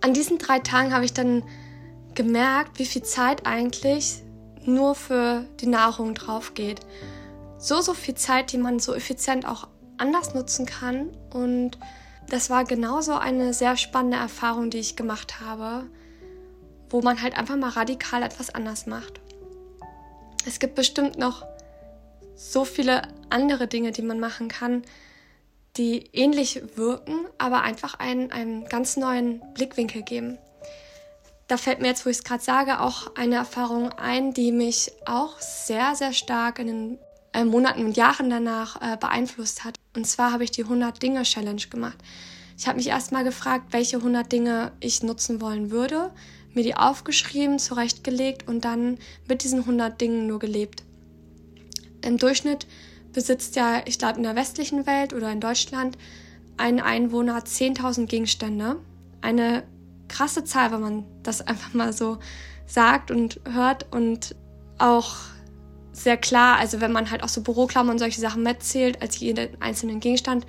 An 0.00 0.14
diesen 0.14 0.38
drei 0.38 0.60
Tagen 0.60 0.94
habe 0.94 1.04
ich 1.04 1.12
dann 1.12 1.44
gemerkt, 2.18 2.80
wie 2.80 2.84
viel 2.84 3.04
Zeit 3.04 3.46
eigentlich 3.46 4.24
nur 4.64 4.96
für 4.96 5.44
die 5.60 5.68
Nahrung 5.68 6.14
drauf 6.14 6.52
geht. 6.52 6.80
So, 7.58 7.80
so 7.80 7.94
viel 7.94 8.16
Zeit, 8.16 8.50
die 8.50 8.58
man 8.58 8.80
so 8.80 8.92
effizient 8.92 9.46
auch 9.46 9.68
anders 9.98 10.34
nutzen 10.34 10.66
kann 10.66 11.16
und 11.32 11.78
das 12.28 12.50
war 12.50 12.64
genauso 12.64 13.14
eine 13.14 13.54
sehr 13.54 13.76
spannende 13.76 14.18
Erfahrung, 14.18 14.68
die 14.68 14.78
ich 14.78 14.96
gemacht 14.96 15.40
habe, 15.40 15.86
wo 16.90 17.02
man 17.02 17.22
halt 17.22 17.38
einfach 17.38 17.56
mal 17.56 17.70
radikal 17.70 18.24
etwas 18.24 18.52
anders 18.52 18.86
macht. 18.86 19.20
Es 20.44 20.58
gibt 20.58 20.74
bestimmt 20.74 21.18
noch 21.18 21.46
so 22.34 22.64
viele 22.64 23.02
andere 23.30 23.68
Dinge, 23.68 23.92
die 23.92 24.02
man 24.02 24.18
machen 24.18 24.48
kann, 24.48 24.82
die 25.76 26.10
ähnlich 26.12 26.62
wirken, 26.74 27.26
aber 27.38 27.62
einfach 27.62 27.94
einen, 27.94 28.32
einen 28.32 28.64
ganz 28.68 28.96
neuen 28.96 29.40
Blickwinkel 29.54 30.02
geben. 30.02 30.38
Da 31.48 31.56
fällt 31.56 31.80
mir 31.80 31.88
jetzt, 31.88 32.04
wo 32.04 32.10
ich 32.10 32.18
es 32.18 32.24
gerade 32.24 32.44
sage, 32.44 32.80
auch 32.80 33.16
eine 33.16 33.36
Erfahrung 33.36 33.90
ein, 33.92 34.34
die 34.34 34.52
mich 34.52 34.92
auch 35.06 35.40
sehr, 35.40 35.94
sehr 35.94 36.12
stark 36.12 36.58
in 36.58 36.66
den 36.66 36.98
äh, 37.32 37.44
Monaten 37.44 37.86
und 37.86 37.96
Jahren 37.96 38.28
danach 38.28 38.80
äh, 38.82 38.98
beeinflusst 38.98 39.64
hat. 39.64 39.76
Und 39.96 40.06
zwar 40.06 40.30
habe 40.30 40.44
ich 40.44 40.50
die 40.50 40.64
100 40.64 41.02
Dinge 41.02 41.22
Challenge 41.22 41.62
gemacht. 41.70 41.96
Ich 42.58 42.66
habe 42.66 42.76
mich 42.76 42.88
erstmal 42.88 43.24
gefragt, 43.24 43.68
welche 43.70 43.96
100 43.96 44.30
Dinge 44.30 44.72
ich 44.80 45.02
nutzen 45.02 45.40
wollen 45.40 45.70
würde, 45.70 46.10
mir 46.52 46.64
die 46.64 46.76
aufgeschrieben, 46.76 47.58
zurechtgelegt 47.58 48.46
und 48.46 48.66
dann 48.66 48.98
mit 49.26 49.42
diesen 49.42 49.60
100 49.60 49.98
Dingen 49.98 50.26
nur 50.26 50.40
gelebt. 50.40 50.82
Im 52.04 52.18
Durchschnitt 52.18 52.66
besitzt 53.14 53.56
ja, 53.56 53.80
ich 53.86 53.98
glaube, 53.98 54.18
in 54.18 54.24
der 54.24 54.36
westlichen 54.36 54.86
Welt 54.86 55.14
oder 55.14 55.32
in 55.32 55.40
Deutschland 55.40 55.96
ein 56.58 56.78
Einwohner 56.80 57.38
10.000 57.38 58.06
Gegenstände. 58.06 58.76
Eine 59.22 59.62
krasse 60.08 60.44
Zahl, 60.44 60.72
wenn 60.72 60.80
man 60.80 61.04
das 61.22 61.40
einfach 61.46 61.74
mal 61.74 61.92
so 61.92 62.18
sagt 62.66 63.10
und 63.10 63.40
hört 63.50 63.86
und 63.92 64.34
auch 64.78 65.14
sehr 65.92 66.16
klar, 66.16 66.58
also 66.58 66.80
wenn 66.80 66.92
man 66.92 67.10
halt 67.10 67.22
auch 67.22 67.28
so 67.28 67.42
Büroklammern 67.42 67.94
und 67.94 67.98
solche 67.98 68.20
Sachen 68.20 68.42
mitzählt, 68.42 69.02
als 69.02 69.18
jeden 69.18 69.60
einzelnen 69.60 70.00
Gegenstand. 70.00 70.46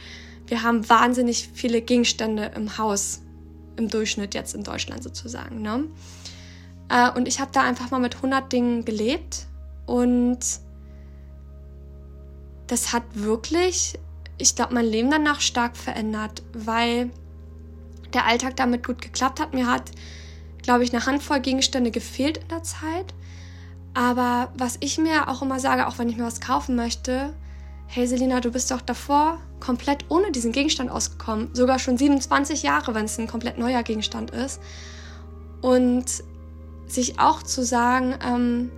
Wir 0.47 0.63
haben 0.63 0.87
wahnsinnig 0.89 1.49
viele 1.53 1.81
Gegenstände 1.81 2.51
im 2.55 2.77
Haus, 2.77 3.21
im 3.77 3.89
Durchschnitt 3.89 4.33
jetzt 4.33 4.53
in 4.53 4.63
Deutschland 4.63 5.03
sozusagen. 5.03 5.61
Ne? 5.61 5.85
Äh, 6.89 7.11
und 7.11 7.27
ich 7.27 7.39
habe 7.39 7.51
da 7.51 7.61
einfach 7.61 7.91
mal 7.91 7.99
mit 7.99 8.15
100 8.15 8.51
Dingen 8.51 8.85
gelebt 8.85 9.47
und 9.85 10.39
das 12.67 12.93
hat 12.93 13.03
wirklich, 13.13 13.97
ich 14.37 14.55
glaube, 14.55 14.75
mein 14.75 14.85
Leben 14.85 15.09
danach 15.09 15.41
stark 15.41 15.75
verändert, 15.75 16.43
weil 16.53 17.09
der 18.13 18.25
Alltag 18.25 18.55
damit 18.55 18.85
gut 18.85 19.01
geklappt 19.01 19.39
hat. 19.39 19.53
Mir 19.53 19.67
hat, 19.67 19.91
glaube 20.61 20.83
ich, 20.83 20.93
eine 20.93 21.05
Handvoll 21.05 21.39
Gegenstände 21.39 21.91
gefehlt 21.91 22.37
in 22.37 22.47
der 22.47 22.63
Zeit. 22.63 23.13
Aber 23.93 24.51
was 24.55 24.77
ich 24.79 24.97
mir 24.97 25.27
auch 25.27 25.41
immer 25.41 25.59
sage, 25.59 25.87
auch 25.87 25.97
wenn 25.97 26.09
ich 26.09 26.17
mir 26.17 26.25
was 26.25 26.41
kaufen 26.41 26.75
möchte, 26.75 27.33
hey 27.87 28.05
Selina, 28.05 28.39
du 28.39 28.51
bist 28.51 28.69
doch 28.69 28.81
davor 28.81 29.39
komplett 29.59 30.05
ohne 30.09 30.31
diesen 30.31 30.51
Gegenstand 30.51 30.91
ausgekommen. 30.91 31.49
Sogar 31.53 31.79
schon 31.79 31.97
27 31.97 32.63
Jahre, 32.63 32.93
wenn 32.93 33.05
es 33.05 33.17
ein 33.17 33.27
komplett 33.27 33.57
neuer 33.57 33.83
Gegenstand 33.83 34.31
ist. 34.31 34.61
Und 35.61 36.05
sich 36.87 37.19
auch 37.19 37.43
zu 37.43 37.63
sagen, 37.63 38.15
ähm, 38.25 38.71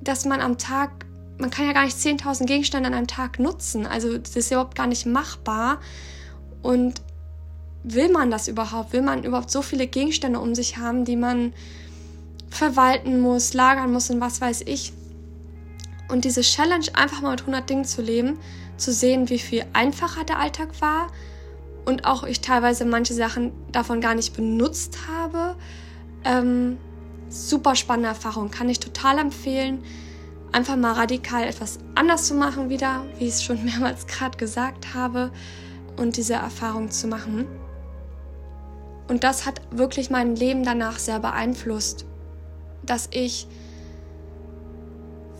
dass 0.00 0.24
man 0.24 0.40
am 0.40 0.58
Tag, 0.58 1.06
man 1.38 1.50
kann 1.50 1.66
ja 1.66 1.72
gar 1.72 1.84
nicht 1.84 1.96
10.000 1.96 2.46
Gegenstände 2.46 2.86
an 2.86 2.94
einem 2.94 3.06
Tag 3.06 3.38
nutzen. 3.38 3.86
Also 3.86 4.16
das 4.16 4.36
ist 4.36 4.50
überhaupt 4.50 4.76
gar 4.76 4.86
nicht 4.86 5.06
machbar. 5.06 5.80
Und 6.64 7.02
will 7.82 8.10
man 8.10 8.30
das 8.30 8.48
überhaupt? 8.48 8.94
Will 8.94 9.02
man 9.02 9.22
überhaupt 9.22 9.50
so 9.50 9.60
viele 9.60 9.86
Gegenstände 9.86 10.40
um 10.40 10.54
sich 10.54 10.78
haben, 10.78 11.04
die 11.04 11.14
man 11.14 11.52
verwalten 12.48 13.20
muss, 13.20 13.52
lagern 13.52 13.92
muss 13.92 14.08
und 14.08 14.22
was 14.22 14.40
weiß 14.40 14.62
ich. 14.62 14.94
Und 16.08 16.24
diese 16.24 16.40
Challenge, 16.40 16.86
einfach 16.94 17.20
mal 17.20 17.32
mit 17.32 17.40
100 17.40 17.68
Dingen 17.68 17.84
zu 17.84 18.00
leben, 18.00 18.38
zu 18.78 18.94
sehen, 18.94 19.28
wie 19.28 19.38
viel 19.38 19.66
einfacher 19.74 20.24
der 20.24 20.38
Alltag 20.38 20.80
war 20.80 21.08
und 21.84 22.06
auch 22.06 22.24
ich 22.24 22.40
teilweise 22.40 22.86
manche 22.86 23.12
Sachen 23.12 23.52
davon 23.70 24.00
gar 24.00 24.14
nicht 24.14 24.34
benutzt 24.34 24.96
habe. 25.06 25.56
Ähm, 26.24 26.78
super 27.28 27.76
spannende 27.76 28.08
Erfahrung, 28.08 28.50
kann 28.50 28.70
ich 28.70 28.80
total 28.80 29.18
empfehlen. 29.18 29.84
Einfach 30.50 30.76
mal 30.76 30.92
radikal 30.92 31.44
etwas 31.44 31.78
anders 31.94 32.26
zu 32.26 32.34
machen 32.34 32.70
wieder, 32.70 33.04
wie 33.18 33.24
ich 33.24 33.34
es 33.34 33.44
schon 33.44 33.62
mehrmals 33.66 34.06
gerade 34.06 34.38
gesagt 34.38 34.94
habe, 34.94 35.30
und 35.96 36.16
diese 36.16 36.34
Erfahrung 36.34 36.90
zu 36.90 37.06
machen. 37.06 37.46
Und 39.08 39.24
das 39.24 39.46
hat 39.46 39.60
wirklich 39.70 40.10
mein 40.10 40.34
Leben 40.34 40.64
danach 40.64 40.98
sehr 40.98 41.20
beeinflusst 41.20 42.06
dass 42.86 43.08
ich 43.10 43.46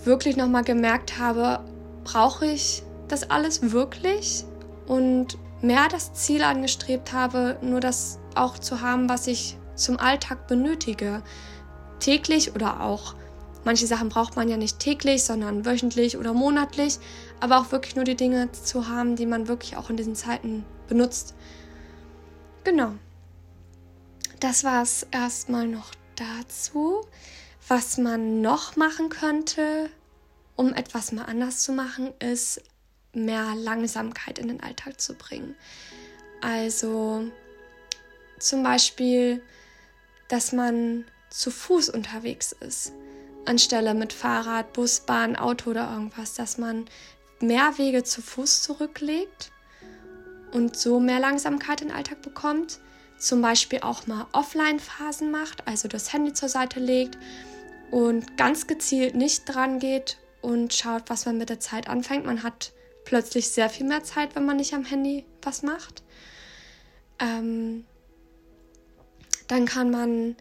wirklich 0.05 0.37
nochmal 0.37 0.65
gemerkt 0.65 1.19
habe, 1.19 1.61
brauche 2.05 2.47
ich 2.47 2.83
das 3.09 3.31
alles 3.31 3.73
wirklich? 3.73 4.45
Und 4.87 5.39
mehr 5.63 5.89
das 5.91 6.13
Ziel 6.13 6.43
angestrebt 6.43 7.13
habe, 7.13 7.57
nur 7.63 7.81
das 7.81 8.19
auch 8.35 8.59
zu 8.59 8.81
haben, 8.81 9.09
was 9.09 9.27
ich 9.27 9.59
zum 9.75 9.99
Alltag 9.99 10.47
benötige. 10.47 11.23
Täglich 12.01 12.55
oder 12.55 12.83
auch, 12.83 13.15
manche 13.65 13.87
Sachen 13.87 14.09
braucht 14.09 14.37
man 14.37 14.49
ja 14.49 14.57
nicht 14.57 14.79
täglich, 14.79 15.25
sondern 15.25 15.65
wöchentlich 15.65 16.17
oder 16.17 16.33
monatlich, 16.33 16.99
aber 17.41 17.59
auch 17.59 17.73
wirklich 17.73 17.97
nur 17.97 18.05
die 18.05 18.17
Dinge 18.17 18.51
zu 18.53 18.89
haben, 18.89 19.17
die 19.17 19.27
man 19.27 19.49
wirklich 19.49 19.77
auch 19.77 19.91
in 19.91 19.97
diesen 19.97 20.15
Zeiten 20.15 20.65
benutzt. 20.89 21.35
Genau. 22.65 22.95
Das 24.41 24.65
war 24.65 24.83
es 24.83 25.07
erstmal 25.11 25.67
noch 25.67 25.93
dazu. 26.17 27.07
Was 27.67 27.97
man 27.97 28.43
noch 28.43 28.77
machen 28.77 29.09
könnte, 29.09 29.89
um 30.57 30.75
etwas 30.75 31.13
mal 31.13 31.25
anders 31.25 31.61
zu 31.61 31.73
machen, 31.73 32.13
ist 32.19 32.63
mehr 33.15 33.55
Langsamkeit 33.55 34.39
in 34.39 34.49
den 34.49 34.63
Alltag 34.63 35.01
zu 35.01 35.15
bringen. 35.15 35.55
Also 36.43 37.25
zum 38.39 38.63
Beispiel, 38.63 39.43
dass 40.29 40.53
man 40.53 41.05
zu 41.31 41.51
Fuß 41.51 41.89
unterwegs 41.89 42.53
ist, 42.53 42.93
anstelle 43.47 43.95
mit 43.95 44.13
Fahrrad, 44.13 44.73
Bus, 44.73 45.01
Bahn, 45.01 45.37
Auto 45.37 45.71
oder 45.71 45.91
irgendwas, 45.93 46.35
dass 46.35 46.59
man 46.59 46.87
mehr 47.41 47.79
Wege 47.79 48.05
zu 48.05 48.23
Fuß 48.23 48.63
zurücklegt 48.63 49.53
und 50.53 50.77
so 50.77 51.01
mehr 51.01 51.21
Langsamkeit 51.21 51.81
in 51.81 51.89
den 51.89 51.97
Alltag 51.97 52.23
bekommt 52.23 52.81
zum 53.25 53.43
Beispiel 53.43 53.81
auch 53.81 54.07
mal 54.07 54.27
Offline-Phasen 54.33 55.31
macht, 55.31 55.67
also 55.67 55.89
das 55.89 56.13
Handy 56.13 56.33
zur 56.33 56.49
Seite 56.49 56.81
legt 56.81 57.19
und 57.91 58.37
ganz 58.37 58.67
gezielt 58.67 59.15
nicht 59.15 59.45
dran 59.47 59.79
geht 59.79 60.19
und 60.43 60.75
schaut, 60.75 61.05
was 61.09 61.27
man 61.27 61.39
mit 61.39 61.49
der 61.49 61.61
Zeit 61.61 61.89
anfängt. 61.89 62.27
Man 62.27 62.43
hat 62.43 62.73
plötzlich 63.05 63.49
sehr 63.49 63.71
viel 63.71 63.87
mehr 63.87 64.05
Zeit, 64.05 64.35
wenn 64.35 64.45
man 64.45 64.57
nicht 64.57 64.75
am 64.75 64.85
Handy 64.85 65.25
was 65.43 65.63
macht. 65.63 66.03
Ähm, 67.19 67.85
dann 69.49 69.67
kann 69.67 69.91
man 69.91 70.37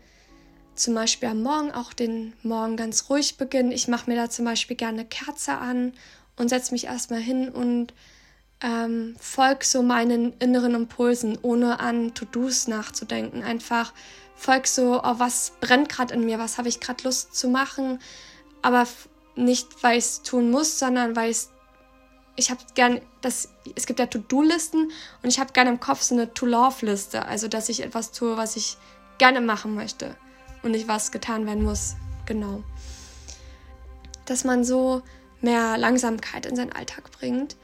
zum 0.76 0.96
Beispiel 0.96 1.30
am 1.30 1.44
Morgen 1.44 1.72
auch 1.72 1.94
den 1.94 2.34
Morgen 2.44 2.78
ganz 2.78 3.10
ruhig 3.10 3.38
beginnen. 3.38 3.72
Ich 3.72 3.88
mache 3.88 4.10
mir 4.10 4.16
da 4.16 4.30
zum 4.30 4.46
Beispiel 4.46 4.76
gerne 4.76 5.02
eine 5.02 5.08
Kerze 5.08 5.54
an 5.54 5.94
und 6.36 6.50
setze 6.50 6.74
mich 6.74 6.86
erstmal 6.86 7.20
hin 7.20 7.50
und 7.50 7.94
ähm, 8.62 9.16
folg 9.20 9.64
so 9.64 9.84
meinen 9.84 10.34
inneren 10.40 10.74
Impulsen, 10.74 11.38
ohne 11.42 11.80
an 11.80 12.14
To-Dos 12.14 12.68
nachzudenken. 12.68 13.44
Einfach 13.44 13.94
folg 14.36 14.68
so, 14.68 15.02
oh, 15.04 15.16
was 15.18 15.54
brennt 15.62 15.90
gerade 15.90 16.14
in 16.14 16.26
mir, 16.26 16.40
was 16.40 16.58
habe 16.58 16.70
ich 16.70 16.80
gerade 16.80 17.04
Lust 17.04 17.36
zu 17.36 17.50
machen, 17.50 18.00
aber 18.62 18.88
nicht, 19.36 19.84
weil 19.84 19.98
ich 19.98 20.06
es 20.06 20.22
tun 20.24 20.50
muss, 20.50 20.80
sondern 20.80 21.16
weil 21.16 21.32
ich 21.32 21.48
ich 22.36 22.50
habe 22.50 22.62
gern 22.74 23.00
das 23.22 23.50
es 23.76 23.86
gibt 23.86 24.00
ja 24.00 24.08
To-Do-Listen 24.08 24.92
und 25.22 25.30
ich 25.30 25.40
habe 25.40 25.54
gerne 25.54 25.70
im 25.70 25.80
Kopf 25.80 26.02
so 26.02 26.16
eine 26.16 26.34
To-Love-Liste, 26.34 27.26
also 27.26 27.48
dass 27.48 27.70
ich 27.70 27.84
etwas 27.84 28.12
tue, 28.12 28.38
was 28.38 28.56
ich 28.56 28.78
gerne 29.20 29.40
machen 29.40 29.76
möchte 29.76 30.16
und 30.64 30.72
nicht 30.72 30.88
was 30.88 31.12
getan 31.12 31.46
werden 31.46 31.64
muss. 31.64 31.96
Genau. 32.26 32.64
Dass 34.26 34.44
man 34.44 34.64
so 34.64 35.02
mehr 35.42 35.78
Langsamkeit 35.78 36.46
in 36.46 36.56
seinen 36.56 36.72
Alltag 36.72 37.12
bringt 37.12 37.56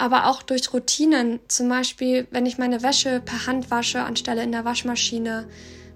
aber 0.00 0.26
auch 0.28 0.42
durch 0.42 0.72
Routinen. 0.72 1.40
Zum 1.46 1.68
Beispiel, 1.68 2.26
wenn 2.30 2.46
ich 2.46 2.56
meine 2.56 2.82
Wäsche 2.82 3.20
per 3.20 3.46
Hand 3.46 3.70
wasche, 3.70 4.02
anstelle 4.02 4.42
in 4.42 4.50
der 4.50 4.64
Waschmaschine, 4.64 5.46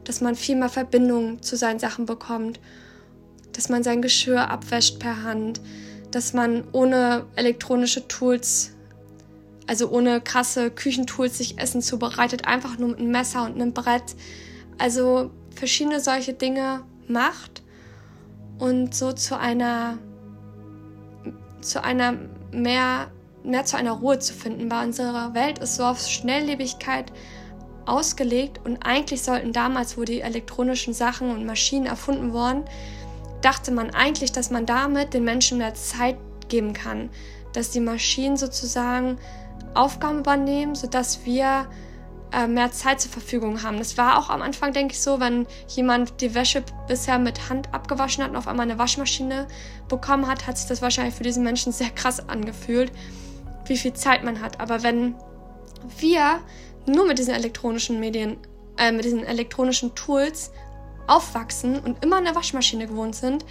dass 0.04 0.20
man 0.20 0.36
viel 0.36 0.56
mehr 0.56 0.68
Verbindung 0.68 1.40
zu 1.40 1.56
seinen 1.56 1.78
Sachen 1.78 2.04
bekommt, 2.04 2.60
dass 3.54 3.70
man 3.70 3.82
sein 3.82 4.02
Geschirr 4.02 4.50
abwäscht 4.50 4.98
per 4.98 5.22
Hand, 5.22 5.62
dass 6.10 6.34
man 6.34 6.64
ohne 6.72 7.24
elektronische 7.34 8.06
Tools, 8.06 8.72
also 9.66 9.88
ohne 9.88 10.20
krasse 10.20 10.70
Küchentools 10.70 11.38
sich 11.38 11.58
Essen 11.58 11.80
zubereitet, 11.80 12.46
einfach 12.46 12.76
nur 12.76 12.90
mit 12.90 12.98
einem 12.98 13.10
Messer 13.10 13.46
und 13.46 13.54
einem 13.54 13.72
Brett. 13.72 14.16
Also 14.76 15.30
verschiedene 15.54 16.00
solche 16.00 16.32
Dinge 16.32 16.82
macht 17.08 17.62
und 18.58 18.94
so 18.94 19.12
zu 19.12 19.38
einer 19.38 19.99
zu 21.61 21.82
einer 21.82 22.14
mehr 22.52 23.11
mehr 23.42 23.64
zu 23.64 23.76
einer 23.76 23.92
Ruhe 23.92 24.18
zu 24.18 24.32
finden, 24.32 24.70
weil 24.70 24.87
unsere 24.87 25.34
Welt 25.34 25.58
ist 25.58 25.76
so 25.76 25.84
auf 25.84 26.00
Schnelllebigkeit 26.00 27.12
ausgelegt 27.87 28.61
und 28.64 28.78
eigentlich 28.87 29.23
sollten 29.23 29.52
damals, 29.52 29.99
wo 29.99 30.04
die 30.04 30.20
elektronischen 30.20 30.94
Sachen 30.94 31.30
und 31.30 31.44
Maschinen 31.44 31.87
erfunden 31.87 32.32
wurden, 32.32 32.64
dachte 33.42 33.70
man 33.70 33.90
eigentlich, 33.90 34.32
dass 34.32 34.50
man 34.50 34.64
damit 34.64 35.12
den 35.12 35.25
Menschen 35.25 35.58
mehr 35.58 35.75
Zeit 35.75 36.16
geben 36.49 36.73
kann, 36.73 37.11
dass 37.52 37.70
die 37.70 37.80
Maschinen 37.80 38.38
sozusagen 38.38 39.18
Aufgaben 39.75 40.20
übernehmen, 40.20 40.75
sodass 40.75 41.26
wir 41.26 41.66
äh, 42.34 42.48
mehr 42.48 42.72
Zeit 42.72 43.00
zur 43.00 43.12
Verfügung 43.12 43.62
haben. 43.62 43.78
Das 43.78 43.96
war 43.96 44.18
auch 44.18 44.28
am 44.28 44.42
Anfang, 44.42 44.72
denke 44.72 44.94
ich, 44.94 45.00
so, 45.00 45.20
wenn 45.20 45.46
jemand 45.68 46.20
die 46.20 46.34
Wäsche 46.34 46.64
bisher 46.88 47.18
mit 47.18 47.48
Hand 47.48 47.72
abgewaschen 47.72 48.24
hat 48.24 48.30
und 48.30 48.36
auf 48.36 48.48
einmal 48.48 48.68
eine 48.68 48.78
Waschmaschine 48.78 49.46
bekommen 49.88 50.26
hat, 50.26 50.46
hat 50.46 50.58
sich 50.58 50.66
das 50.66 50.82
wahrscheinlich 50.82 51.14
für 51.14 51.22
diesen 51.22 51.44
Menschen 51.44 51.72
sehr 51.72 51.90
krass 51.90 52.28
angefühlt, 52.28 52.90
wie 53.66 53.76
viel 53.76 53.92
Zeit 53.94 54.24
man 54.24 54.40
hat. 54.40 54.60
Aber 54.60 54.82
wenn 54.82 55.14
wir 55.98 56.40
nur 56.86 57.06
mit 57.06 57.18
diesen 57.18 57.34
elektronischen 57.34 58.00
Medien, 58.00 58.36
äh, 58.78 58.90
mit 58.90 59.04
diesen 59.04 59.24
elektronischen 59.24 59.94
Tools 59.94 60.50
aufwachsen 61.06 61.78
und 61.78 62.04
immer 62.04 62.16
eine 62.16 62.34
Waschmaschine 62.34 62.86
gewohnt 62.86 63.14
sind, 63.14 63.44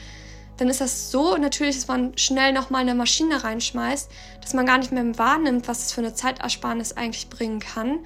dann 0.58 0.70
ist 0.70 0.82
das 0.82 1.10
so 1.10 1.38
natürlich, 1.38 1.76
dass 1.76 1.88
man 1.88 2.18
schnell 2.18 2.54
nochmal 2.54 2.82
eine 2.82 2.96
Maschine 2.96 3.44
reinschmeißt, 3.44 4.12
dass 4.42 4.54
man 4.54 4.66
gar 4.66 4.78
nicht 4.78 4.92
mehr 4.92 5.18
wahrnimmt, 5.18 5.68
was 5.68 5.86
es 5.86 5.92
für 5.94 6.02
eine 6.02 6.14
Zeitersparnis 6.14 6.94
eigentlich 6.94 7.30
bringen 7.30 7.60
kann 7.60 8.00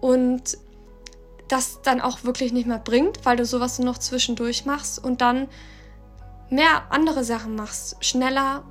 und 0.00 0.58
das 1.48 1.82
dann 1.82 2.00
auch 2.00 2.24
wirklich 2.24 2.52
nicht 2.52 2.66
mehr 2.66 2.78
bringt, 2.78 3.24
weil 3.24 3.36
du 3.36 3.44
sowas 3.44 3.78
nur 3.78 3.86
noch 3.86 3.98
zwischendurch 3.98 4.66
machst 4.66 5.02
und 5.02 5.20
dann 5.20 5.48
mehr 6.48 6.90
andere 6.90 7.24
Sachen 7.24 7.56
machst, 7.56 7.96
schneller 8.04 8.64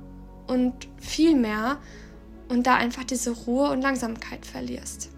und 0.46 0.88
viel 0.98 1.36
mehr 1.36 1.78
und 2.48 2.66
da 2.66 2.74
einfach 2.76 3.04
diese 3.04 3.30
Ruhe 3.30 3.70
und 3.70 3.82
Langsamkeit 3.82 4.46
verlierst. 4.46 5.10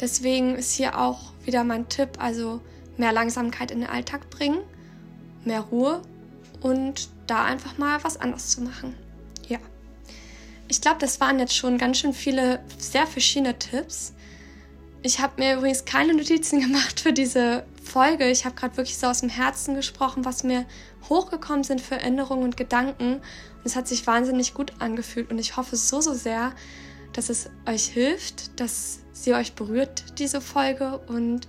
Deswegen 0.00 0.56
ist 0.56 0.72
hier 0.72 0.98
auch 0.98 1.32
wieder 1.44 1.64
mein 1.64 1.88
Tipp, 1.88 2.10
also 2.18 2.60
mehr 2.96 3.12
Langsamkeit 3.12 3.70
in 3.70 3.80
den 3.80 3.88
Alltag 3.88 4.28
bringen, 4.30 4.58
mehr 5.44 5.60
Ruhe 5.60 6.02
und 6.60 7.08
da 7.26 7.44
einfach 7.44 7.78
mal 7.78 8.02
was 8.02 8.20
anderes 8.20 8.50
zu 8.50 8.62
machen. 8.62 8.94
Ja. 9.48 9.58
Ich 10.68 10.80
glaube, 10.80 10.98
das 11.00 11.20
waren 11.20 11.38
jetzt 11.38 11.56
schon 11.56 11.78
ganz 11.78 11.98
schön 11.98 12.12
viele 12.12 12.60
sehr 12.78 13.06
verschiedene 13.06 13.58
Tipps. 13.58 14.12
Ich 15.06 15.20
habe 15.20 15.34
mir 15.40 15.56
übrigens 15.56 15.84
keine 15.84 16.14
Notizen 16.14 16.58
gemacht 16.66 16.98
für 16.98 17.12
diese 17.12 17.64
Folge. 17.80 18.28
Ich 18.28 18.44
habe 18.44 18.56
gerade 18.56 18.76
wirklich 18.76 18.98
so 18.98 19.06
aus 19.06 19.20
dem 19.20 19.28
Herzen 19.28 19.76
gesprochen, 19.76 20.24
was 20.24 20.42
mir 20.42 20.66
hochgekommen 21.08 21.62
sind 21.62 21.80
für 21.80 21.94
Erinnerungen 21.94 22.42
und 22.42 22.56
Gedanken. 22.56 23.14
Und 23.14 23.62
es 23.62 23.76
hat 23.76 23.86
sich 23.86 24.04
wahnsinnig 24.08 24.52
gut 24.52 24.72
angefühlt. 24.80 25.30
Und 25.30 25.38
ich 25.38 25.56
hoffe 25.56 25.76
so, 25.76 26.00
so 26.00 26.12
sehr, 26.12 26.52
dass 27.12 27.30
es 27.30 27.48
euch 27.66 27.84
hilft, 27.84 28.58
dass 28.58 28.98
sie 29.12 29.32
euch 29.34 29.54
berührt, 29.54 30.18
diese 30.18 30.40
Folge, 30.40 30.98
und 31.06 31.46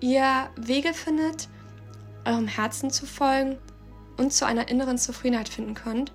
ihr 0.00 0.50
Wege 0.56 0.92
findet, 0.92 1.48
eurem 2.24 2.48
Herzen 2.48 2.90
zu 2.90 3.06
folgen 3.06 3.56
und 4.16 4.32
zu 4.32 4.46
einer 4.46 4.68
inneren 4.68 4.98
Zufriedenheit 4.98 5.48
finden 5.48 5.74
könnt. 5.74 6.12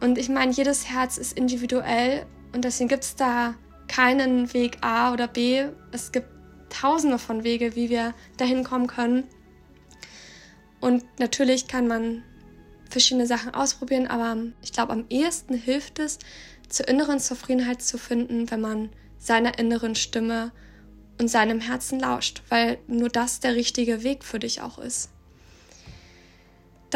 Und 0.00 0.16
ich 0.16 0.30
meine, 0.30 0.52
jedes 0.52 0.88
Herz 0.88 1.18
ist 1.18 1.34
individuell 1.34 2.24
und 2.54 2.64
deswegen 2.64 2.88
gibt 2.88 3.04
es 3.04 3.14
da 3.14 3.56
keinen 3.88 4.52
Weg 4.52 4.78
A 4.82 5.12
oder 5.12 5.28
B. 5.28 5.66
Es 5.92 6.12
gibt 6.12 6.28
tausende 6.68 7.18
von 7.18 7.44
Wege, 7.44 7.76
wie 7.76 7.90
wir 7.90 8.14
dahin 8.36 8.64
kommen 8.64 8.86
können. 8.86 9.24
Und 10.80 11.04
natürlich 11.18 11.68
kann 11.68 11.86
man 11.88 12.22
verschiedene 12.90 13.26
Sachen 13.26 13.54
ausprobieren, 13.54 14.06
aber 14.06 14.36
ich 14.62 14.72
glaube, 14.72 14.92
am 14.92 15.06
ehesten 15.08 15.54
hilft 15.54 15.98
es, 15.98 16.18
zur 16.68 16.88
inneren 16.88 17.20
Zufriedenheit 17.20 17.82
zu 17.82 17.98
finden, 17.98 18.50
wenn 18.50 18.60
man 18.60 18.90
seiner 19.18 19.58
inneren 19.58 19.94
Stimme 19.94 20.52
und 21.18 21.28
seinem 21.28 21.60
Herzen 21.60 22.00
lauscht, 22.00 22.42
weil 22.48 22.78
nur 22.86 23.08
das 23.08 23.40
der 23.40 23.54
richtige 23.54 24.02
Weg 24.02 24.24
für 24.24 24.38
dich 24.38 24.60
auch 24.60 24.78
ist. 24.78 25.10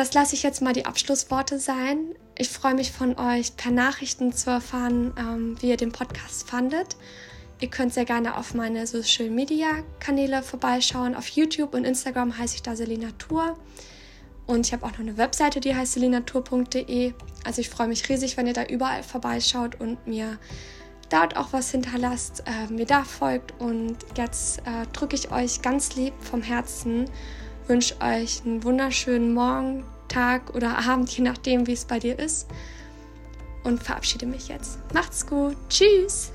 Das 0.01 0.15
lasse 0.15 0.35
ich 0.35 0.43
jetzt 0.43 0.63
mal 0.63 0.73
die 0.73 0.87
Abschlussworte 0.87 1.59
sein. 1.59 2.15
Ich 2.39 2.49
freue 2.49 2.75
mich 2.75 2.91
von 2.91 3.19
euch 3.19 3.55
per 3.59 3.71
Nachrichten 3.71 4.33
zu 4.33 4.49
erfahren, 4.49 5.13
ähm, 5.19 5.57
wie 5.61 5.69
ihr 5.69 5.77
den 5.77 5.93
Podcast 5.93 6.49
fandet. 6.49 6.97
Ihr 7.61 7.69
könnt 7.69 7.93
sehr 7.93 8.07
gerne 8.07 8.39
auf 8.39 8.55
meine 8.55 8.87
Social 8.87 9.29
Media 9.29 9.67
Kanäle 9.99 10.43
vorbeischauen. 10.43 11.15
Auf 11.15 11.29
YouTube 11.29 11.75
und 11.75 11.85
Instagram 11.85 12.39
heiße 12.39 12.55
ich 12.55 12.63
da 12.63 12.77
Selina 12.77 13.11
Tour. 13.19 13.59
Und 14.47 14.67
ich 14.67 14.73
habe 14.73 14.87
auch 14.87 14.93
noch 14.93 15.01
eine 15.01 15.19
Webseite, 15.19 15.61
die 15.61 15.77
heißt 15.77 15.93
selinatur.de. 15.93 17.13
Also 17.45 17.61
ich 17.61 17.69
freue 17.69 17.89
mich 17.89 18.09
riesig, 18.09 18.39
wenn 18.39 18.47
ihr 18.47 18.55
da 18.55 18.65
überall 18.65 19.03
vorbeischaut 19.03 19.79
und 19.83 20.07
mir 20.07 20.39
dort 21.11 21.37
auch 21.37 21.53
was 21.53 21.73
hinterlasst, 21.73 22.45
äh, 22.47 22.73
mir 22.73 22.87
da 22.87 23.05
folgt. 23.05 23.53
Und 23.61 23.99
jetzt 24.17 24.61
äh, 24.61 24.87
drücke 24.95 25.15
ich 25.15 25.31
euch 25.31 25.61
ganz 25.61 25.95
lieb 25.95 26.15
vom 26.21 26.41
Herzen, 26.41 27.05
wünsche 27.67 28.01
euch 28.01 28.43
einen 28.45 28.65
wunderschönen 28.65 29.33
Morgen, 29.33 29.85
Tag 30.11 30.55
oder 30.55 30.79
Abend, 30.79 31.11
je 31.17 31.25
nachdem, 31.25 31.67
wie 31.67 31.73
es 31.73 31.87
bei 31.87 31.99
dir 31.99 32.19
ist. 32.19 32.49
Und 33.65 33.83
verabschiede 33.83 34.27
mich 34.27 34.49
jetzt. 34.49 34.79
Macht's 34.93 35.27
gut. 35.27 35.57
Tschüss. 35.69 36.33